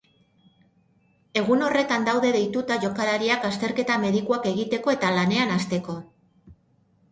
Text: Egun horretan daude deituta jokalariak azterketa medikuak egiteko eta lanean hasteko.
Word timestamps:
Egun 1.41 1.65
horretan 1.65 2.07
daude 2.07 2.31
deituta 2.37 2.79
jokalariak 2.87 3.47
azterketa 3.51 4.01
medikuak 4.07 4.51
egiteko 4.55 4.97
eta 4.97 5.15
lanean 5.21 5.57
hasteko. 5.61 5.99